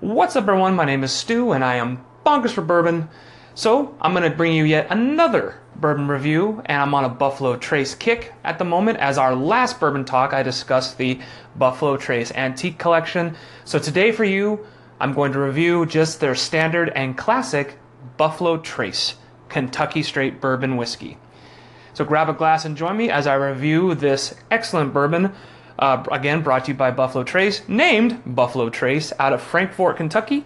What's 0.00 0.34
up, 0.34 0.42
everyone? 0.48 0.74
My 0.74 0.84
name 0.84 1.04
is 1.04 1.12
Stu, 1.12 1.52
and 1.52 1.64
I 1.64 1.76
am 1.76 2.04
bonkers 2.26 2.50
for 2.50 2.62
bourbon. 2.62 3.08
So, 3.54 3.96
I'm 4.00 4.12
going 4.12 4.28
to 4.28 4.36
bring 4.36 4.52
you 4.52 4.64
yet 4.64 4.88
another 4.90 5.60
bourbon 5.76 6.08
review, 6.08 6.60
and 6.66 6.82
I'm 6.82 6.94
on 6.94 7.04
a 7.04 7.08
Buffalo 7.08 7.56
Trace 7.56 7.94
kick 7.94 8.34
at 8.42 8.58
the 8.58 8.64
moment. 8.64 8.98
As 8.98 9.18
our 9.18 9.36
last 9.36 9.78
bourbon 9.78 10.04
talk, 10.04 10.34
I 10.34 10.42
discussed 10.42 10.98
the 10.98 11.20
Buffalo 11.54 11.96
Trace 11.96 12.32
Antique 12.32 12.76
Collection. 12.76 13.36
So, 13.64 13.78
today 13.78 14.10
for 14.10 14.24
you, 14.24 14.66
I'm 14.98 15.12
going 15.12 15.32
to 15.32 15.38
review 15.38 15.86
just 15.86 16.18
their 16.18 16.34
standard 16.34 16.88
and 16.88 17.16
classic 17.16 17.78
Buffalo 18.16 18.56
Trace 18.56 19.14
Kentucky 19.48 20.02
Straight 20.02 20.40
Bourbon 20.40 20.76
Whiskey. 20.76 21.18
So, 21.92 22.04
grab 22.04 22.28
a 22.28 22.32
glass 22.32 22.64
and 22.64 22.76
join 22.76 22.96
me 22.96 23.10
as 23.10 23.28
I 23.28 23.34
review 23.34 23.94
this 23.94 24.34
excellent 24.50 24.92
bourbon 24.92 25.32
uh, 25.78 26.04
again, 26.10 26.42
brought 26.42 26.66
to 26.66 26.72
you 26.72 26.76
by 26.76 26.90
Buffalo 26.90 27.24
Trace, 27.24 27.62
named 27.68 28.22
Buffalo 28.26 28.70
Trace 28.70 29.12
out 29.18 29.32
of 29.32 29.42
Frankfort, 29.42 29.96
Kentucky. 29.96 30.44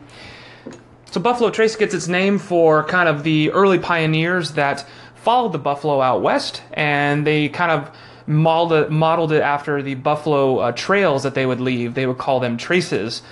So, 1.11 1.21
Buffalo 1.21 1.51
Trace 1.51 1.77
gets 1.77 1.95
its 1.95 2.09
name 2.09 2.39
for 2.39 2.85
kind 2.85 3.09
of 3.09 3.25
the 3.25 3.51
early 3.53 3.79
pioneers 3.79 4.53
that 4.53 4.87
followed 5.15 5.53
the 5.53 5.59
buffalo 5.59 6.01
out 6.01 6.23
west, 6.23 6.63
and 6.73 7.27
they 7.27 7.49
kind 7.49 7.71
of 7.71 7.95
modeled 8.27 9.33
it, 9.33 9.43
after 9.43 9.83
the 9.83 9.95
buffalo 9.95 10.59
uh, 10.59 10.73
trails 10.73 11.23
that 11.23 11.35
they 11.35 11.47
would 11.47 11.61
leave. 11.61 11.95
They 11.95 12.07
would 12.07 12.19
call 12.19 12.41
them 12.41 12.57
traces, 12.57 13.23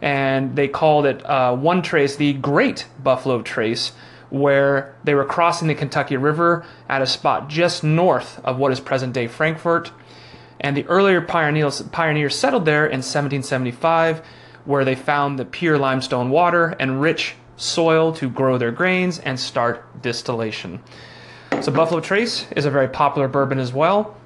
and 0.00 0.56
they 0.56 0.68
called 0.68 1.06
it 1.06 1.24
uh, 1.24 1.54
one 1.56 1.82
trace 1.82 2.16
the 2.16 2.32
Great 2.32 2.86
Buffalo 3.02 3.42
Trace, 3.42 3.92
where 4.30 4.96
they 5.04 5.14
were 5.14 5.24
crossing 5.24 5.68
the 5.68 5.74
Kentucky 5.74 6.16
River 6.16 6.64
at 6.88 7.02
a 7.02 7.06
spot 7.06 7.48
just 7.48 7.84
north 7.84 8.40
of 8.44 8.58
what 8.58 8.72
is 8.72 8.80
present 8.80 9.12
day 9.12 9.26
Frankfort 9.26 9.92
and 10.60 10.76
the 10.76 10.86
earlier 10.86 11.20
pioneers, 11.20 11.82
pioneers 11.82 12.34
settled 12.34 12.64
there 12.64 12.86
in 12.86 12.98
1775, 12.98 14.22
where 14.64 14.84
they 14.84 14.94
found 14.94 15.38
the 15.38 15.44
pure 15.44 15.78
limestone 15.78 16.30
water 16.30 16.74
and 16.80 17.00
rich 17.00 17.34
soil 17.56 18.12
to 18.12 18.28
grow 18.28 18.58
their 18.58 18.72
grains 18.72 19.18
and 19.18 19.38
start 19.38 20.02
distillation. 20.02 20.82
So, 21.60 21.72
Buffalo 21.72 22.00
Trace 22.00 22.46
is 22.54 22.64
a 22.64 22.70
very 22.70 22.88
popular 22.88 23.28
bourbon 23.28 23.58
as 23.58 23.72
well. 23.72 24.16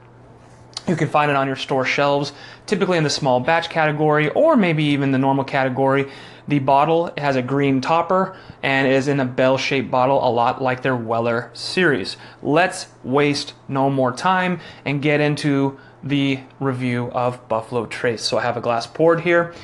You 0.88 0.96
can 0.96 1.08
find 1.08 1.30
it 1.30 1.36
on 1.36 1.46
your 1.46 1.56
store 1.56 1.84
shelves, 1.84 2.32
typically 2.66 2.98
in 2.98 3.04
the 3.04 3.10
small 3.10 3.38
batch 3.38 3.68
category 3.68 4.28
or 4.30 4.56
maybe 4.56 4.84
even 4.84 5.12
the 5.12 5.18
normal 5.18 5.44
category. 5.44 6.10
The 6.48 6.58
bottle 6.58 7.12
has 7.16 7.36
a 7.36 7.42
green 7.42 7.80
topper 7.80 8.36
and 8.62 8.88
is 8.88 9.06
in 9.06 9.20
a 9.20 9.24
bell 9.24 9.56
shaped 9.56 9.90
bottle, 9.90 10.26
a 10.26 10.30
lot 10.30 10.60
like 10.60 10.82
their 10.82 10.96
Weller 10.96 11.50
series. 11.52 12.16
Let's 12.42 12.88
waste 13.04 13.54
no 13.68 13.88
more 13.88 14.10
time 14.10 14.58
and 14.84 15.00
get 15.00 15.20
into 15.20 15.78
the 16.02 16.40
review 16.58 17.10
of 17.12 17.46
Buffalo 17.48 17.86
Trace. 17.86 18.22
So 18.22 18.38
I 18.38 18.42
have 18.42 18.56
a 18.56 18.60
glass 18.60 18.86
poured 18.86 19.20
here. 19.20 19.54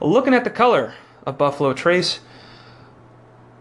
Looking 0.00 0.34
at 0.34 0.44
the 0.44 0.50
color 0.50 0.94
of 1.26 1.38
Buffalo 1.38 1.72
Trace, 1.72 2.20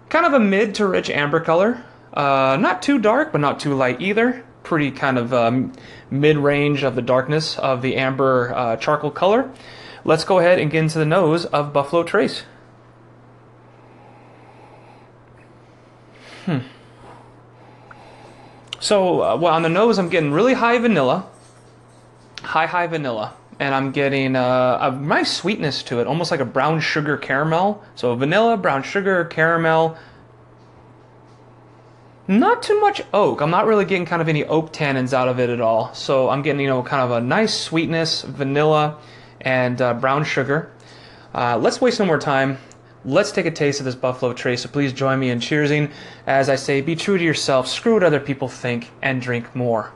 kind 0.09 0.25
of 0.25 0.33
a 0.33 0.39
mid 0.39 0.75
to 0.75 0.85
rich 0.85 1.09
amber 1.09 1.39
color. 1.39 1.83
Uh, 2.13 2.57
not 2.59 2.81
too 2.81 2.99
dark, 2.99 3.31
but 3.31 3.41
not 3.41 3.59
too 3.59 3.73
light 3.73 4.01
either. 4.01 4.43
Pretty 4.63 4.91
kind 4.91 5.17
of 5.17 5.33
um, 5.33 5.73
mid 6.09 6.37
range 6.37 6.83
of 6.83 6.95
the 6.95 7.01
darkness 7.01 7.57
of 7.57 7.81
the 7.81 7.95
amber 7.95 8.53
uh, 8.53 8.75
charcoal 8.77 9.11
color. 9.11 9.51
Let's 10.03 10.23
go 10.23 10.39
ahead 10.39 10.59
and 10.59 10.71
get 10.71 10.83
into 10.83 10.99
the 10.99 11.05
nose 11.05 11.45
of 11.45 11.73
Buffalo 11.73 12.03
Trace. 12.03 12.43
Hmm. 16.45 16.59
So, 18.79 19.21
uh, 19.21 19.37
well, 19.37 19.53
on 19.53 19.61
the 19.61 19.69
nose, 19.69 19.99
I'm 19.99 20.09
getting 20.09 20.31
really 20.31 20.55
high 20.55 20.79
vanilla 20.79 21.30
high 22.51 22.65
high 22.65 22.87
vanilla 22.87 23.33
and 23.61 23.73
I'm 23.73 23.91
getting 23.91 24.35
uh, 24.35 24.77
a 24.81 24.91
nice 24.91 25.31
sweetness 25.31 25.83
to 25.83 26.01
it, 26.01 26.07
almost 26.07 26.31
like 26.31 26.39
a 26.39 26.45
brown 26.45 26.81
sugar 26.81 27.15
caramel. 27.15 27.81
So 27.95 28.13
vanilla, 28.15 28.57
brown 28.57 28.83
sugar, 28.83 29.23
caramel. 29.23 29.97
Not 32.27 32.61
too 32.63 32.79
much 32.81 33.03
oak. 33.13 33.39
I'm 33.39 33.51
not 33.51 33.67
really 33.67 33.85
getting 33.85 34.05
kind 34.05 34.21
of 34.21 34.27
any 34.27 34.43
oak 34.45 34.73
tannins 34.73 35.13
out 35.13 35.29
of 35.29 35.39
it 35.39 35.49
at 35.49 35.61
all. 35.61 35.93
So 35.93 36.29
I'm 36.29 36.41
getting 36.41 36.59
you 36.59 36.67
know 36.67 36.83
kind 36.83 37.03
of 37.03 37.11
a 37.11 37.21
nice 37.21 37.53
sweetness, 37.53 38.23
vanilla, 38.23 38.97
and 39.39 39.81
uh, 39.81 39.93
brown 39.93 40.25
sugar. 40.25 40.71
Uh, 41.33 41.57
let's 41.57 41.79
waste 41.79 41.99
no 41.99 42.05
more 42.05 42.19
time. 42.19 42.57
Let's 43.05 43.31
take 43.31 43.45
a 43.45 43.51
taste 43.51 43.79
of 43.79 43.85
this 43.85 43.95
Buffalo 43.95 44.33
Trace. 44.33 44.63
So 44.63 44.69
please 44.69 44.91
join 44.91 45.19
me 45.19 45.29
in 45.29 45.39
cheersing. 45.39 45.91
As 46.27 46.49
I 46.49 46.55
say, 46.55 46.81
be 46.81 46.95
true 46.95 47.17
to 47.17 47.23
yourself. 47.23 47.67
Screw 47.67 47.93
what 47.93 48.03
other 48.03 48.19
people 48.19 48.49
think, 48.49 48.89
and 49.01 49.21
drink 49.21 49.55
more. 49.55 49.93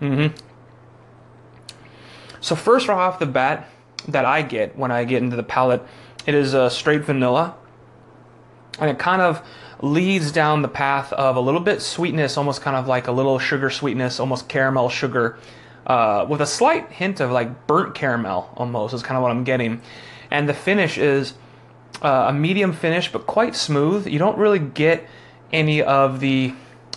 Mm-hmm. 0.00 0.36
So 2.40 2.54
first 2.54 2.88
right 2.88 2.98
off 2.98 3.18
the 3.18 3.26
bat, 3.26 3.70
that 4.08 4.24
I 4.24 4.42
get 4.42 4.76
when 4.76 4.90
I 4.90 5.04
get 5.04 5.22
into 5.22 5.36
the 5.36 5.42
palate, 5.42 5.82
it 6.26 6.34
is 6.34 6.54
a 6.54 6.70
straight 6.70 7.02
vanilla, 7.02 7.54
and 8.78 8.90
it 8.90 8.98
kind 8.98 9.22
of 9.22 9.46
leads 9.80 10.32
down 10.32 10.62
the 10.62 10.68
path 10.68 11.12
of 11.12 11.36
a 11.36 11.40
little 11.40 11.60
bit 11.60 11.82
sweetness, 11.82 12.36
almost 12.36 12.62
kind 12.62 12.76
of 12.76 12.86
like 12.86 13.06
a 13.08 13.12
little 13.12 13.38
sugar 13.38 13.70
sweetness, 13.70 14.20
almost 14.20 14.48
caramel 14.48 14.88
sugar, 14.88 15.38
uh, 15.86 16.26
with 16.28 16.40
a 16.40 16.46
slight 16.46 16.90
hint 16.90 17.20
of 17.20 17.30
like 17.30 17.66
burnt 17.66 17.94
caramel 17.94 18.52
almost 18.56 18.94
is 18.94 19.02
kind 19.02 19.16
of 19.16 19.22
what 19.22 19.30
I'm 19.30 19.44
getting, 19.44 19.80
and 20.30 20.48
the 20.48 20.54
finish 20.54 20.98
is 20.98 21.34
uh, 22.02 22.26
a 22.28 22.32
medium 22.32 22.72
finish 22.72 23.10
but 23.10 23.26
quite 23.26 23.54
smooth. 23.54 24.06
You 24.06 24.18
don't 24.18 24.38
really 24.38 24.58
get 24.58 25.06
any 25.52 25.82
of 25.82 26.20
the 26.20 26.54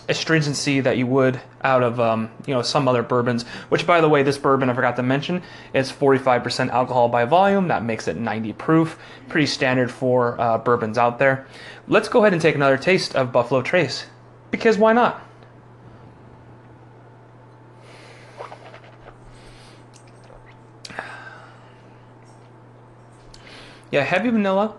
astringency 0.08 0.80
that 0.80 0.96
you 0.96 1.06
would 1.06 1.40
out 1.62 1.82
of 1.82 2.00
um, 2.00 2.30
you 2.46 2.54
know 2.54 2.62
some 2.62 2.88
other 2.88 3.02
bourbons. 3.02 3.44
Which, 3.68 3.86
by 3.86 4.00
the 4.00 4.08
way, 4.08 4.22
this 4.22 4.38
bourbon 4.38 4.70
I 4.70 4.74
forgot 4.74 4.96
to 4.96 5.02
mention 5.02 5.42
is 5.74 5.92
45% 5.92 6.70
alcohol 6.70 7.08
by 7.08 7.24
volume. 7.24 7.68
That 7.68 7.84
makes 7.84 8.08
it 8.08 8.16
90 8.16 8.52
proof. 8.54 8.98
Pretty 9.28 9.46
standard 9.46 9.90
for 9.90 10.40
uh, 10.40 10.58
bourbons 10.58 10.98
out 10.98 11.18
there. 11.18 11.46
Let's 11.86 12.08
go 12.08 12.20
ahead 12.20 12.32
and 12.32 12.42
take 12.42 12.54
another 12.54 12.78
taste 12.78 13.14
of 13.14 13.32
Buffalo 13.32 13.62
Trace 13.62 14.06
because 14.50 14.78
why 14.78 14.92
not? 14.92 15.22
Yeah, 23.90 24.02
heavy 24.02 24.28
vanilla, 24.28 24.76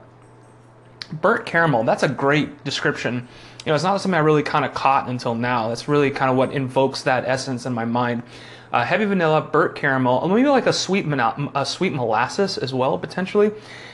burnt 1.12 1.46
caramel. 1.46 1.84
That's 1.84 2.03
a 2.03 2.09
great 2.09 2.64
description 2.64 3.28
you 3.66 3.72
know, 3.72 3.75
it's 3.75 3.84
not 3.84 4.00
something 4.00 4.18
I 4.18 4.22
really 4.22 4.44
kind 4.44 4.64
of 4.64 4.74
caught 4.74 5.09
until 5.09 5.36
now. 5.36 5.68
That's 5.68 5.88
really 5.88 6.12
kind 6.12 6.31
of 6.31 6.38
what 6.38 6.53
invokes 6.53 7.03
that 7.03 7.25
essence 7.28 7.66
in 7.66 7.74
my 7.74 7.86
mind. 7.86 8.24
Uh, 8.72 8.86
heavy 8.86 9.03
vanilla, 9.03 9.42
burnt 9.42 9.75
caramel, 9.75 10.24
and 10.24 10.34
maybe 10.34 10.47
like 10.47 10.66
a 10.66 10.74
sweet 10.74 11.06
a 11.08 11.66
sweet 11.66 11.94
molasses 11.94 12.58
as 12.58 12.74
well 12.74 12.97
potentially. 12.97 13.52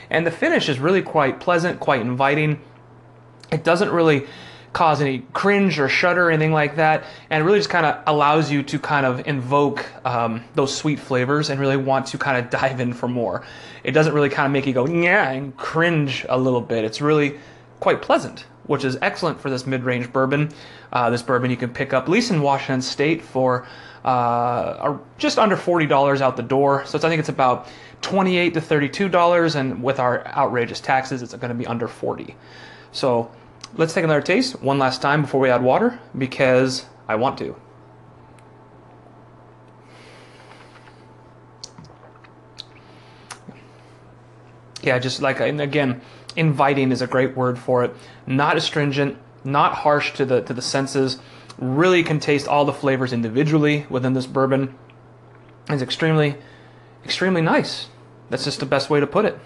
And 0.08 0.26
the 0.26 0.30
finish 0.30 0.68
is 0.68 0.78
really 0.78 1.02
quite 1.02 1.40
pleasant, 1.40 1.80
quite 1.80 2.00
inviting. 2.00 2.60
It 3.50 3.64
doesn't 3.64 3.90
really 3.90 4.26
cause 4.72 5.00
any 5.00 5.20
cringe 5.32 5.78
or 5.78 5.88
shudder 5.88 6.28
or 6.28 6.30
anything 6.30 6.52
like 6.52 6.76
that, 6.76 7.04
and 7.30 7.44
really 7.44 7.58
just 7.58 7.70
kind 7.70 7.86
of 7.86 8.02
allows 8.06 8.50
you 8.50 8.62
to 8.62 8.78
kind 8.78 9.06
of 9.06 9.26
invoke 9.26 9.86
um, 10.04 10.44
those 10.54 10.76
sweet 10.76 10.98
flavors 10.98 11.50
and 11.50 11.58
really 11.60 11.76
want 11.76 12.06
to 12.06 12.18
kind 12.18 12.44
of 12.44 12.50
dive 12.60 12.80
in 12.80 12.92
for 12.92 13.08
more. 13.08 13.44
It 13.84 13.92
doesn't 13.92 14.12
really 14.12 14.30
kind 14.30 14.46
of 14.46 14.52
make 14.52 14.66
you 14.66 14.72
go 14.72 14.86
yeah 14.86 15.30
and 15.30 15.56
cringe 15.56 16.26
a 16.28 16.38
little 16.38 16.60
bit. 16.60 16.84
It's 16.84 17.00
really 17.00 17.38
quite 17.80 18.02
pleasant 18.02 18.46
which 18.66 18.84
is 18.84 18.98
excellent 19.02 19.40
for 19.40 19.50
this 19.50 19.66
mid-range 19.66 20.12
bourbon. 20.12 20.50
Uh, 20.92 21.10
this 21.10 21.22
bourbon 21.22 21.50
you 21.50 21.56
can 21.56 21.72
pick 21.72 21.92
up, 21.92 22.04
at 22.04 22.08
least 22.08 22.30
in 22.30 22.42
Washington 22.42 22.82
State, 22.82 23.22
for 23.22 23.66
uh, 24.04 24.96
just 25.18 25.38
under 25.38 25.56
forty 25.56 25.86
dollars 25.86 26.20
out 26.20 26.36
the 26.36 26.42
door. 26.42 26.84
So 26.86 26.98
I 26.98 27.00
think 27.00 27.18
it's 27.20 27.28
about 27.28 27.68
twenty-eight 28.02 28.54
to 28.54 28.60
thirty-two 28.60 29.08
dollars, 29.08 29.54
and 29.54 29.82
with 29.82 29.98
our 29.98 30.26
outrageous 30.28 30.80
taxes, 30.80 31.22
it's 31.22 31.34
going 31.34 31.48
to 31.48 31.54
be 31.54 31.66
under 31.66 31.88
forty. 31.88 32.36
So 32.92 33.30
let's 33.74 33.94
take 33.94 34.04
another 34.04 34.22
taste 34.22 34.62
one 34.62 34.78
last 34.78 35.02
time 35.02 35.22
before 35.22 35.40
we 35.40 35.50
add 35.50 35.62
water 35.62 35.98
because 36.16 36.86
I 37.08 37.16
want 37.16 37.38
to. 37.38 37.56
Yeah, 44.82 44.98
just 44.98 45.20
like 45.20 45.40
and 45.40 45.60
again 45.60 46.00
inviting 46.36 46.92
is 46.92 47.02
a 47.02 47.06
great 47.06 47.36
word 47.36 47.58
for 47.58 47.82
it. 47.82 47.94
Not 48.26 48.56
astringent, 48.56 49.18
not 49.42 49.74
harsh 49.74 50.12
to 50.14 50.24
the 50.24 50.42
to 50.42 50.54
the 50.54 50.62
senses. 50.62 51.18
Really 51.58 52.02
can 52.04 52.20
taste 52.20 52.46
all 52.46 52.64
the 52.64 52.72
flavors 52.72 53.12
individually 53.12 53.86
within 53.88 54.12
this 54.12 54.26
bourbon. 54.26 54.76
It's 55.68 55.82
extremely, 55.82 56.36
extremely 57.04 57.40
nice. 57.40 57.88
That's 58.30 58.44
just 58.44 58.60
the 58.60 58.66
best 58.66 58.90
way 58.90 59.00
to 59.00 59.06
put 59.06 59.24
it. 59.24 59.38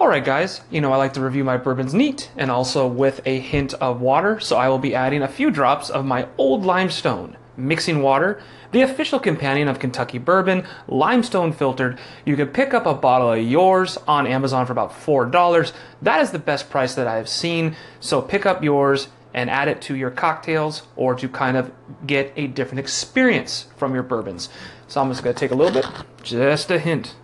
Alright 0.00 0.24
guys, 0.24 0.60
you 0.70 0.80
know 0.80 0.92
I 0.92 0.96
like 0.96 1.14
to 1.14 1.20
review 1.20 1.42
my 1.42 1.56
bourbons 1.56 1.92
neat 1.92 2.30
and 2.36 2.52
also 2.52 2.86
with 2.86 3.20
a 3.26 3.40
hint 3.40 3.74
of 3.74 4.00
water, 4.00 4.38
so 4.38 4.56
I 4.56 4.68
will 4.68 4.78
be 4.78 4.94
adding 4.94 5.22
a 5.22 5.28
few 5.28 5.50
drops 5.50 5.90
of 5.90 6.04
my 6.04 6.28
old 6.38 6.64
limestone 6.64 7.36
mixing 7.56 8.00
water, 8.00 8.40
the 8.70 8.82
official 8.82 9.18
companion 9.18 9.66
of 9.66 9.80
Kentucky 9.80 10.18
bourbon, 10.18 10.64
limestone 10.86 11.52
filtered. 11.52 11.98
You 12.24 12.36
can 12.36 12.46
pick 12.46 12.72
up 12.74 12.86
a 12.86 12.94
bottle 12.94 13.32
of 13.32 13.42
yours 13.42 13.98
on 14.06 14.28
Amazon 14.28 14.66
for 14.66 14.72
about 14.72 14.92
$4. 14.92 15.72
That 16.00 16.22
is 16.22 16.30
the 16.30 16.38
best 16.38 16.70
price 16.70 16.94
that 16.94 17.08
I 17.08 17.16
have 17.16 17.28
seen. 17.28 17.74
So 17.98 18.22
pick 18.22 18.46
up 18.46 18.62
yours 18.62 19.08
and 19.34 19.50
add 19.50 19.66
it 19.66 19.82
to 19.82 19.96
your 19.96 20.12
cocktails 20.12 20.84
or 20.94 21.16
to 21.16 21.28
kind 21.28 21.56
of 21.56 21.72
get 22.06 22.32
a 22.36 22.46
different 22.46 22.78
experience 22.78 23.66
from 23.76 23.94
your 23.94 24.04
bourbons. 24.04 24.48
So 24.86 25.00
I'm 25.00 25.10
just 25.10 25.24
going 25.24 25.34
to 25.34 25.40
take 25.40 25.50
a 25.50 25.56
little 25.56 25.72
bit, 25.72 25.86
just 26.22 26.70
a 26.70 26.78
hint. 26.78 27.16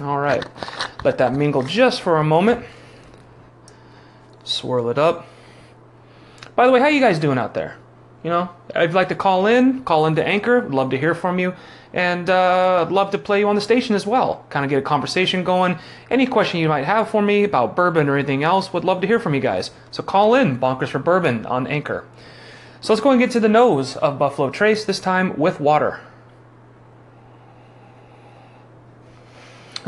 All 0.00 0.18
right, 0.18 0.44
let 1.04 1.18
that 1.18 1.32
mingle 1.32 1.62
just 1.62 2.00
for 2.00 2.18
a 2.18 2.24
moment. 2.24 2.64
Swirl 4.42 4.90
it 4.90 4.98
up. 4.98 5.26
By 6.56 6.66
the 6.66 6.72
way, 6.72 6.80
how 6.80 6.88
you 6.88 7.00
guys 7.00 7.18
doing 7.18 7.38
out 7.38 7.54
there? 7.54 7.76
You 8.22 8.30
know, 8.30 8.50
you'd 8.74 8.94
like 8.94 9.08
to 9.10 9.14
call 9.14 9.46
in, 9.46 9.84
call 9.84 10.06
into 10.06 10.26
Anchor. 10.26 10.60
Would 10.60 10.74
love 10.74 10.90
to 10.90 10.98
hear 10.98 11.14
from 11.14 11.38
you. 11.38 11.54
And 11.92 12.28
uh, 12.28 12.82
I'd 12.84 12.90
love 12.90 13.10
to 13.12 13.18
play 13.18 13.38
you 13.40 13.48
on 13.48 13.54
the 13.54 13.60
station 13.60 13.94
as 13.94 14.06
well. 14.06 14.44
Kind 14.48 14.64
of 14.64 14.70
get 14.70 14.78
a 14.78 14.82
conversation 14.82 15.44
going. 15.44 15.78
Any 16.10 16.26
question 16.26 16.58
you 16.58 16.68
might 16.68 16.86
have 16.86 17.08
for 17.08 17.22
me 17.22 17.44
about 17.44 17.76
bourbon 17.76 18.08
or 18.08 18.16
anything 18.16 18.42
else, 18.42 18.72
would 18.72 18.84
love 18.84 19.00
to 19.02 19.06
hear 19.06 19.20
from 19.20 19.34
you 19.34 19.40
guys. 19.40 19.70
So 19.90 20.02
call 20.02 20.34
in, 20.34 20.58
Bonkers 20.58 20.88
for 20.88 20.98
Bourbon 20.98 21.46
on 21.46 21.66
Anchor. 21.66 22.04
So 22.80 22.92
let's 22.92 23.02
go 23.02 23.10
and 23.10 23.20
get 23.20 23.30
to 23.32 23.40
the 23.40 23.48
nose 23.48 23.96
of 23.96 24.18
Buffalo 24.18 24.50
Trace, 24.50 24.84
this 24.84 25.00
time 25.00 25.36
with 25.38 25.60
water. 25.60 26.00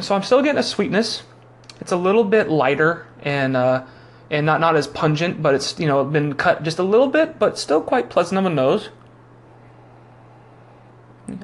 So 0.01 0.15
I'm 0.15 0.23
still 0.23 0.43
getting 0.43 0.59
a 0.59 0.63
sweetness. 0.63 1.23
It's 1.81 1.93
a 1.93 1.97
little 1.97 2.25
bit 2.25 2.51
lighter 2.51 3.07
and 3.23 3.57
uh, 3.57 3.85
and 4.31 4.45
not 4.45 4.61
not 4.61 4.77
as 4.77 4.87
pungent, 4.87 5.43
but 5.43 5.55
it's 5.55 5.79
you 5.79 5.87
know 5.87 6.05
been 6.05 6.35
cut 6.35 6.63
just 6.63 6.79
a 6.79 6.83
little 6.83 7.09
bit, 7.09 7.39
but 7.39 7.59
still 7.59 7.81
quite 7.81 8.11
pleasant 8.11 8.39
on 8.39 8.45
the 8.45 8.51
nose. 8.51 8.91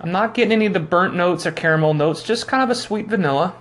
I'm 0.00 0.12
not 0.12 0.34
getting 0.34 0.52
any 0.52 0.66
of 0.66 0.72
the 0.74 0.80
burnt 0.80 1.14
notes 1.14 1.44
or 1.46 1.50
caramel 1.50 1.94
notes, 1.94 2.22
just 2.22 2.46
kind 2.46 2.62
of 2.62 2.70
a 2.70 2.74
sweet 2.74 3.08
vanilla, 3.08 3.54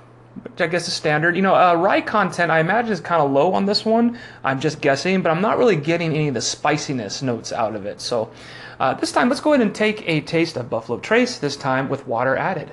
which 0.44 0.62
I 0.62 0.68
guess 0.68 0.88
is 0.88 0.94
standard. 0.94 1.36
You 1.36 1.42
know, 1.42 1.56
uh, 1.56 1.74
rye 1.74 2.02
content 2.02 2.52
I 2.52 2.60
imagine 2.60 2.92
is 2.92 3.02
kind 3.02 3.22
of 3.22 3.32
low 3.32 3.54
on 3.54 3.66
this 3.66 3.86
one. 3.86 4.20
I'm 4.44 4.60
just 4.60 4.82
guessing, 4.82 5.22
but 5.22 5.32
I'm 5.32 5.42
not 5.42 5.58
really 5.58 5.78
getting 5.78 6.14
any 6.14 6.28
of 6.28 6.36
the 6.36 6.42
spiciness 6.42 7.22
notes 7.22 7.52
out 7.52 7.76
of 7.76 7.86
it. 7.86 8.02
So 8.02 8.32
uh, 8.80 8.94
this 8.94 9.12
time, 9.12 9.30
let's 9.30 9.42
go 9.42 9.54
ahead 9.54 9.66
and 9.66 9.74
take 9.74 10.08
a 10.08 10.22
taste 10.22 10.58
of 10.58 10.70
Buffalo 10.70 11.00
Trace. 11.00 11.40
This 11.40 11.56
time 11.56 11.90
with 11.90 12.08
water 12.08 12.36
added. 12.36 12.72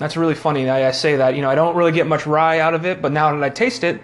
That's 0.00 0.16
really 0.16 0.34
funny. 0.34 0.68
I, 0.68 0.88
I, 0.88 0.90
say 0.92 1.16
that. 1.16 1.36
You 1.36 1.42
know, 1.42 1.50
I 1.50 1.54
don't 1.54 1.76
really 1.76 1.92
get 1.92 2.06
much 2.06 2.26
rye 2.26 2.58
out 2.58 2.72
of 2.72 2.86
it, 2.86 3.02
but 3.02 3.12
now 3.12 3.36
that 3.36 3.44
I 3.44 3.50
taste 3.50 3.84
it, 3.84 4.00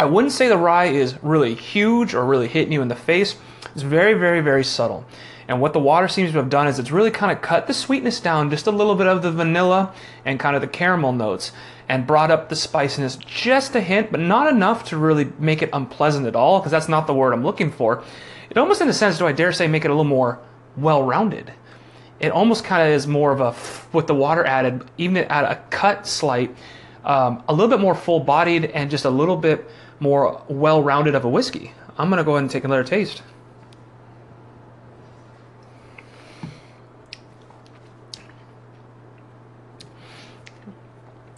I 0.00 0.06
wouldn't 0.06 0.32
say 0.32 0.48
the 0.48 0.56
rye 0.56 0.86
is 0.86 1.22
really 1.22 1.54
huge 1.54 2.14
or 2.14 2.24
really 2.26 2.48
hitting 2.48 2.72
you 2.72 2.82
in 2.82 2.88
the 2.88 2.96
face. 2.96 3.36
It's 3.74 3.82
very, 3.84 4.14
very, 4.14 4.40
very 4.40 4.64
subtle. 4.64 5.04
And 5.46 5.60
what 5.60 5.72
the 5.72 5.78
water 5.78 6.08
seems 6.08 6.32
to 6.32 6.38
have 6.38 6.50
done 6.50 6.66
is 6.66 6.80
it's 6.80 6.90
really 6.90 7.12
kind 7.12 7.30
of 7.30 7.40
cut 7.40 7.68
the 7.68 7.74
sweetness 7.74 8.18
down 8.18 8.50
just 8.50 8.66
a 8.66 8.72
little 8.72 8.96
bit 8.96 9.06
of 9.06 9.22
the 9.22 9.30
vanilla 9.30 9.94
and 10.24 10.40
kind 10.40 10.56
of 10.56 10.62
the 10.62 10.68
caramel 10.68 11.12
notes 11.12 11.52
and 11.88 12.04
brought 12.04 12.32
up 12.32 12.48
the 12.48 12.56
spiciness 12.56 13.14
just 13.14 13.76
a 13.76 13.80
hint, 13.80 14.10
but 14.10 14.18
not 14.18 14.52
enough 14.52 14.84
to 14.86 14.96
really 14.96 15.30
make 15.38 15.62
it 15.62 15.70
unpleasant 15.72 16.26
at 16.26 16.34
all, 16.34 16.58
because 16.58 16.72
that's 16.72 16.88
not 16.88 17.06
the 17.06 17.14
word 17.14 17.32
I'm 17.32 17.44
looking 17.44 17.70
for. 17.70 18.02
It 18.50 18.58
almost, 18.58 18.80
in 18.80 18.88
a 18.88 18.92
sense, 18.92 19.18
do 19.18 19.28
I 19.28 19.32
dare 19.32 19.52
say, 19.52 19.68
make 19.68 19.84
it 19.84 19.92
a 19.92 19.94
little 19.94 20.02
more 20.02 20.40
well 20.76 21.04
rounded 21.04 21.52
it 22.22 22.30
almost 22.30 22.64
kind 22.64 22.82
of 22.82 22.94
is 22.94 23.06
more 23.08 23.32
of 23.32 23.40
a 23.40 23.54
with 23.92 24.06
the 24.06 24.14
water 24.14 24.44
added, 24.46 24.84
even 24.96 25.18
at 25.24 25.44
a 25.44 25.56
cut 25.70 26.06
slight, 26.06 26.54
um, 27.04 27.42
a 27.48 27.52
little 27.52 27.68
bit 27.68 27.80
more 27.80 27.96
full 27.96 28.20
bodied 28.20 28.66
and 28.66 28.90
just 28.90 29.04
a 29.04 29.10
little 29.10 29.36
bit 29.36 29.68
more 29.98 30.40
well 30.48 30.82
rounded 30.82 31.16
of 31.16 31.24
a 31.24 31.28
whiskey. 31.28 31.72
I'm 31.98 32.08
gonna 32.08 32.24
go 32.24 32.32
ahead 32.32 32.44
and 32.44 32.50
take 32.50 32.64
another 32.64 32.84
taste. 32.84 33.22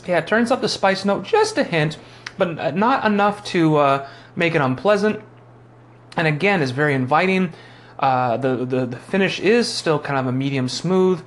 Yeah, 0.06 0.18
it 0.18 0.26
turns 0.26 0.50
up 0.50 0.60
the 0.60 0.68
spice 0.68 1.06
note 1.06 1.24
just 1.24 1.56
a 1.56 1.64
hint, 1.64 1.96
but 2.36 2.76
not 2.76 3.06
enough 3.06 3.42
to 3.46 3.76
uh, 3.76 4.08
make 4.36 4.54
it 4.54 4.60
unpleasant. 4.60 5.22
And 6.14 6.26
again, 6.26 6.60
is 6.60 6.72
very 6.72 6.92
inviting. 6.92 7.54
Uh, 7.98 8.36
the, 8.36 8.64
the, 8.64 8.86
the 8.86 8.96
finish 8.96 9.40
is 9.40 9.72
still 9.72 9.98
kind 9.98 10.18
of 10.18 10.26
a 10.26 10.32
medium 10.32 10.68
smooth, 10.68 11.22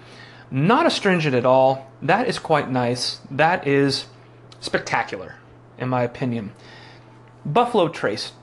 not 0.51 0.85
astringent 0.85 1.35
at 1.35 1.45
all. 1.45 1.89
That 2.01 2.27
is 2.27 2.39
quite 2.39 2.69
nice. 2.69 3.19
That 3.31 3.67
is 3.67 4.05
spectacular, 4.59 5.35
in 5.77 5.89
my 5.89 6.03
opinion. 6.03 6.51
Buffalo 7.45 7.87
Trace. 7.87 8.33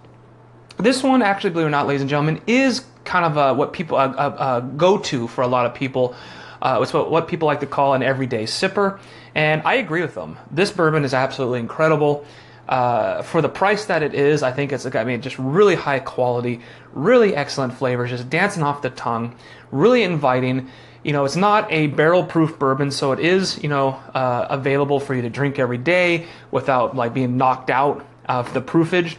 This 0.78 1.02
one, 1.02 1.22
actually, 1.22 1.50
believe 1.50 1.66
it 1.66 1.68
or 1.68 1.70
not, 1.70 1.86
ladies 1.86 2.00
and 2.00 2.10
gentlemen, 2.10 2.40
is 2.46 2.84
kind 3.04 3.24
of 3.24 3.36
a, 3.36 3.54
what 3.54 3.72
people 3.72 3.98
a, 3.98 4.08
a 4.08 4.70
go-to 4.76 5.28
for 5.28 5.42
a 5.42 5.46
lot 5.46 5.66
of 5.66 5.74
people. 5.74 6.14
Uh, 6.60 6.80
it's 6.82 6.92
what, 6.92 7.10
what 7.10 7.28
people 7.28 7.46
like 7.46 7.60
to 7.60 7.66
call 7.66 7.94
an 7.94 8.02
everyday 8.02 8.44
sipper, 8.44 8.98
and 9.34 9.62
I 9.64 9.74
agree 9.74 10.00
with 10.00 10.14
them. 10.14 10.38
This 10.50 10.70
bourbon 10.70 11.04
is 11.04 11.12
absolutely 11.12 11.60
incredible. 11.60 12.24
Uh, 12.68 13.22
for 13.22 13.42
the 13.42 13.48
price 13.48 13.86
that 13.86 14.02
it 14.02 14.14
is, 14.14 14.42
I 14.42 14.52
think 14.52 14.72
it's 14.72 14.86
I 14.86 15.04
mean 15.04 15.20
just 15.20 15.38
really 15.38 15.74
high 15.74 15.98
quality, 15.98 16.60
really 16.92 17.36
excellent 17.36 17.74
flavors, 17.74 18.10
just 18.10 18.30
dancing 18.30 18.62
off 18.62 18.82
the 18.82 18.90
tongue, 18.90 19.36
really 19.70 20.02
inviting. 20.02 20.70
You 21.02 21.12
know, 21.12 21.26
it's 21.26 21.36
not 21.36 21.70
a 21.70 21.88
barrel-proof 21.88 22.58
bourbon, 22.58 22.90
so 22.90 23.12
it 23.12 23.20
is 23.20 23.62
you 23.62 23.68
know 23.68 24.00
uh, 24.14 24.46
available 24.48 24.98
for 24.98 25.14
you 25.14 25.22
to 25.22 25.30
drink 25.30 25.58
every 25.58 25.76
day 25.78 26.26
without 26.50 26.96
like 26.96 27.12
being 27.12 27.36
knocked 27.36 27.68
out 27.68 28.06
of 28.26 28.54
the 28.54 28.62
proofage. 28.62 29.16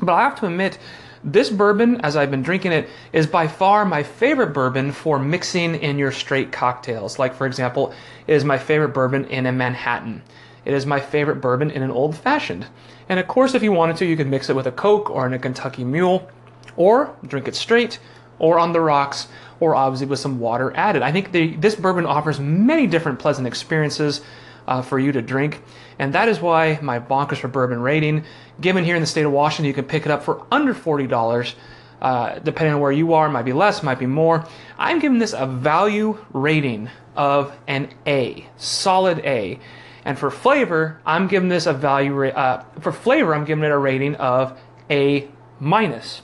But 0.00 0.14
I 0.14 0.22
have 0.22 0.40
to 0.40 0.46
admit, 0.46 0.78
this 1.24 1.50
bourbon, 1.50 2.00
as 2.00 2.16
I've 2.16 2.30
been 2.30 2.42
drinking 2.42 2.72
it, 2.72 2.88
is 3.12 3.26
by 3.26 3.46
far 3.46 3.84
my 3.84 4.02
favorite 4.02 4.52
bourbon 4.52 4.90
for 4.90 5.18
mixing 5.18 5.76
in 5.76 5.98
your 5.98 6.10
straight 6.10 6.50
cocktails. 6.50 7.18
Like, 7.18 7.34
for 7.34 7.46
example, 7.46 7.94
it 8.26 8.34
is 8.34 8.44
my 8.44 8.58
favorite 8.58 8.94
bourbon 8.94 9.26
in 9.26 9.46
a 9.46 9.52
Manhattan. 9.52 10.22
It 10.64 10.74
is 10.74 10.86
my 10.86 11.00
favorite 11.00 11.40
bourbon 11.40 11.70
in 11.70 11.82
an 11.82 11.90
old 11.90 12.16
fashioned. 12.16 12.66
And 13.08 13.18
of 13.18 13.26
course, 13.26 13.54
if 13.54 13.62
you 13.62 13.72
wanted 13.72 13.96
to, 13.96 14.06
you 14.06 14.16
could 14.16 14.28
mix 14.28 14.48
it 14.48 14.56
with 14.56 14.66
a 14.66 14.72
Coke 14.72 15.10
or 15.10 15.26
in 15.26 15.32
a 15.32 15.38
Kentucky 15.38 15.84
Mule, 15.84 16.28
or 16.76 17.16
drink 17.26 17.48
it 17.48 17.56
straight, 17.56 17.98
or 18.38 18.58
on 18.58 18.72
the 18.72 18.80
rocks, 18.80 19.28
or 19.60 19.74
obviously 19.74 20.06
with 20.06 20.18
some 20.18 20.40
water 20.40 20.72
added. 20.74 21.02
I 21.02 21.12
think 21.12 21.32
the, 21.32 21.54
this 21.56 21.74
bourbon 21.74 22.06
offers 22.06 22.40
many 22.40 22.86
different 22.86 23.18
pleasant 23.18 23.46
experiences 23.46 24.20
uh, 24.66 24.82
for 24.82 24.98
you 24.98 25.12
to 25.12 25.22
drink, 25.22 25.62
and 25.98 26.12
that 26.14 26.28
is 26.28 26.40
why 26.40 26.78
my 26.82 26.98
Bonkers 26.98 27.38
for 27.38 27.48
Bourbon 27.48 27.80
rating, 27.80 28.24
given 28.60 28.84
here 28.84 28.96
in 28.96 29.02
the 29.02 29.06
state 29.06 29.24
of 29.24 29.32
Washington, 29.32 29.66
you 29.66 29.74
can 29.74 29.84
pick 29.84 30.06
it 30.06 30.12
up 30.12 30.22
for 30.22 30.46
under 30.50 30.74
$40. 30.74 31.54
Uh, 32.00 32.40
depending 32.40 32.74
on 32.74 32.80
where 32.80 32.90
you 32.90 33.14
are, 33.14 33.28
might 33.28 33.44
be 33.44 33.52
less, 33.52 33.80
might 33.80 34.00
be 34.00 34.06
more. 34.06 34.44
I'm 34.76 34.98
giving 34.98 35.20
this 35.20 35.32
a 35.32 35.46
value 35.46 36.18
rating 36.32 36.90
of 37.14 37.56
an 37.68 37.90
A, 38.08 38.48
solid 38.56 39.20
A. 39.20 39.60
And 40.04 40.18
for 40.18 40.30
flavor, 40.30 41.00
I'm 41.06 41.28
giving 41.28 41.48
this 41.48 41.66
a 41.66 41.72
value. 41.72 42.26
Uh, 42.26 42.64
for 42.80 42.92
flavor, 42.92 43.34
I'm 43.34 43.44
giving 43.44 43.64
it 43.64 43.70
a 43.70 43.78
rating 43.78 44.16
of 44.16 44.58
A 44.90 45.28
minus. 45.60 46.22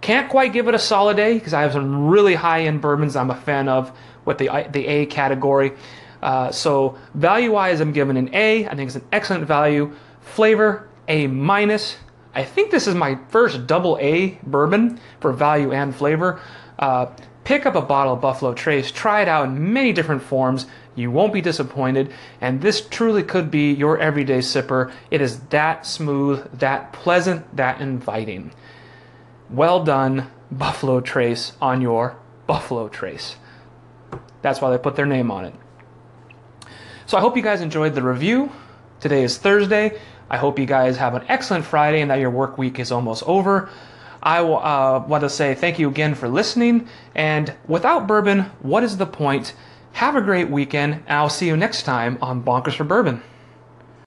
Can't 0.00 0.28
quite 0.30 0.52
give 0.52 0.66
it 0.66 0.74
a 0.74 0.78
solid 0.78 1.18
A 1.18 1.34
because 1.34 1.54
I 1.54 1.62
have 1.62 1.72
some 1.72 2.08
really 2.08 2.34
high 2.34 2.62
end 2.62 2.80
bourbons 2.80 3.14
I'm 3.14 3.30
a 3.30 3.36
fan 3.36 3.68
of 3.68 3.96
with 4.24 4.38
the 4.38 4.48
the 4.72 4.86
A 4.86 5.06
category. 5.06 5.72
Uh, 6.22 6.50
so 6.52 6.96
value 7.14 7.52
wise, 7.52 7.80
I'm 7.80 7.92
giving 7.92 8.16
an 8.16 8.34
A. 8.34 8.66
I 8.66 8.74
think 8.74 8.88
it's 8.88 8.96
an 8.96 9.04
excellent 9.12 9.44
value. 9.46 9.94
Flavor 10.20 10.88
A 11.08 11.26
minus. 11.26 11.96
I 12.34 12.44
think 12.44 12.70
this 12.70 12.86
is 12.86 12.94
my 12.94 13.18
first 13.28 13.66
double 13.66 13.98
A 14.00 14.38
bourbon 14.42 15.00
for 15.20 15.32
value 15.32 15.72
and 15.72 15.94
flavor. 15.94 16.40
Uh, 16.78 17.06
pick 17.44 17.66
up 17.66 17.74
a 17.74 17.82
bottle 17.82 18.14
of 18.14 18.20
Buffalo 18.20 18.54
Trace, 18.54 18.90
try 18.90 19.22
it 19.22 19.28
out 19.28 19.48
in 19.48 19.72
many 19.72 19.92
different 19.92 20.22
forms. 20.22 20.66
You 20.94 21.10
won't 21.10 21.32
be 21.32 21.40
disappointed, 21.40 22.12
and 22.40 22.60
this 22.60 22.86
truly 22.86 23.22
could 23.22 23.50
be 23.50 23.72
your 23.72 23.98
everyday 23.98 24.38
sipper. 24.38 24.92
It 25.10 25.20
is 25.20 25.40
that 25.46 25.86
smooth, 25.86 26.58
that 26.58 26.92
pleasant, 26.92 27.56
that 27.56 27.80
inviting. 27.80 28.52
Well 29.48 29.84
done, 29.84 30.30
Buffalo 30.50 31.00
Trace, 31.00 31.52
on 31.60 31.80
your 31.80 32.16
Buffalo 32.46 32.88
Trace. 32.88 33.36
That's 34.42 34.60
why 34.60 34.70
they 34.70 34.78
put 34.78 34.96
their 34.96 35.06
name 35.06 35.30
on 35.30 35.46
it. 35.46 35.54
So 37.06 37.16
I 37.16 37.20
hope 37.20 37.36
you 37.36 37.42
guys 37.42 37.60
enjoyed 37.60 37.94
the 37.94 38.02
review. 38.02 38.50
Today 39.00 39.24
is 39.24 39.38
Thursday. 39.38 39.98
I 40.30 40.36
hope 40.38 40.58
you 40.58 40.66
guys 40.66 40.96
have 40.96 41.14
an 41.14 41.24
excellent 41.28 41.64
Friday 41.64 42.00
and 42.00 42.10
that 42.10 42.18
your 42.18 42.30
work 42.30 42.56
week 42.56 42.78
is 42.78 42.92
almost 42.92 43.22
over. 43.24 43.68
I 44.22 44.38
uh, 44.38 45.04
want 45.06 45.22
to 45.22 45.30
say 45.30 45.54
thank 45.54 45.78
you 45.78 45.88
again 45.88 46.14
for 46.14 46.28
listening. 46.28 46.88
And 47.14 47.54
without 47.66 48.06
bourbon, 48.06 48.42
what 48.60 48.84
is 48.84 48.96
the 48.96 49.06
point? 49.06 49.54
Have 49.94 50.16
a 50.16 50.22
great 50.22 50.48
weekend, 50.48 50.94
and 51.06 51.18
I'll 51.18 51.28
see 51.28 51.46
you 51.46 51.56
next 51.56 51.82
time 51.82 52.18
on 52.22 52.42
Bonkers 52.42 52.74
for 52.74 52.84
Bourbon. 52.84 53.22